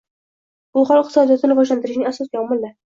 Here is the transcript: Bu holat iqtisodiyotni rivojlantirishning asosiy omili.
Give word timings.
Bu 0.79 0.83
holat 0.93 1.05
iqtisodiyotni 1.11 1.53
rivojlantirishning 1.53 2.11
asosiy 2.15 2.47
omili. 2.47 2.79